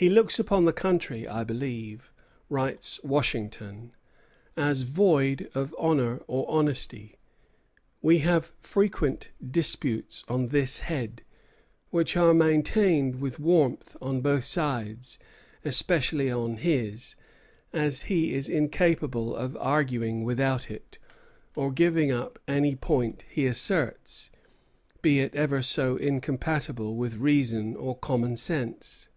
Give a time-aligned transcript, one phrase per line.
[0.00, 2.12] "He looks upon the country, I believe,"
[2.48, 3.90] writes Washington,
[4.56, 7.16] "as void of honor or honesty.
[8.00, 11.22] We have frequent disputes on this head,
[11.90, 15.18] which are maintained with warmth on both sides,
[15.64, 17.16] especially on his,
[17.72, 21.00] as he is incapable of arguing without it,
[21.56, 24.30] or giving up any point he asserts,
[25.02, 29.08] be it ever so incompatible with reason or common sense."